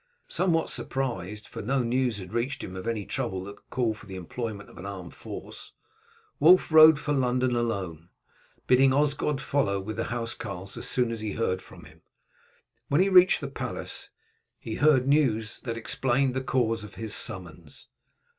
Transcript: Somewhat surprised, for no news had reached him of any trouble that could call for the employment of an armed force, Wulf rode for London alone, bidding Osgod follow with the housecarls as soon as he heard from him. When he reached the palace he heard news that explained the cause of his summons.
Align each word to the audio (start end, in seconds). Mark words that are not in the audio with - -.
Somewhat 0.29 0.71
surprised, 0.71 1.47
for 1.47 1.61
no 1.61 1.83
news 1.83 2.17
had 2.17 2.33
reached 2.33 2.63
him 2.63 2.75
of 2.75 2.87
any 2.87 3.05
trouble 3.05 3.43
that 3.43 3.57
could 3.57 3.69
call 3.69 3.93
for 3.93 4.07
the 4.07 4.15
employment 4.15 4.67
of 4.67 4.79
an 4.79 4.85
armed 4.87 5.13
force, 5.13 5.73
Wulf 6.39 6.71
rode 6.71 6.97
for 6.99 7.13
London 7.13 7.55
alone, 7.55 8.09
bidding 8.65 8.93
Osgod 8.93 9.39
follow 9.39 9.79
with 9.79 9.97
the 9.97 10.05
housecarls 10.05 10.75
as 10.75 10.89
soon 10.89 11.11
as 11.11 11.19
he 11.21 11.33
heard 11.33 11.61
from 11.61 11.83
him. 11.85 12.01
When 12.87 12.99
he 12.99 13.09
reached 13.09 13.41
the 13.41 13.47
palace 13.47 14.09
he 14.57 14.73
heard 14.73 15.07
news 15.07 15.59
that 15.65 15.77
explained 15.77 16.33
the 16.33 16.41
cause 16.41 16.83
of 16.83 16.95
his 16.95 17.13
summons. 17.13 17.87